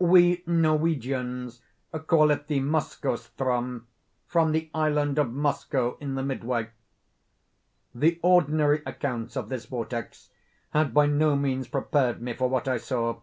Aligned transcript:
"We 0.00 0.42
Norwegians 0.44 1.60
call 2.08 2.32
it 2.32 2.48
the 2.48 2.58
Moskoe 2.58 3.14
ström, 3.14 3.82
from 4.26 4.50
the 4.50 4.68
island 4.74 5.20
of 5.20 5.28
Moskoe 5.32 5.96
in 6.00 6.16
the 6.16 6.22
midway." 6.24 6.70
The 7.94 8.18
ordinary 8.20 8.82
accounts 8.86 9.36
of 9.36 9.50
this 9.50 9.66
vortex 9.66 10.30
had 10.70 10.94
by 10.94 11.06
no 11.06 11.36
means 11.36 11.68
prepared 11.68 12.20
me 12.20 12.32
for 12.34 12.48
what 12.48 12.66
I 12.66 12.76
saw. 12.78 13.20